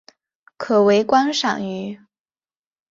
[0.57, 1.99] 可为观赏鱼。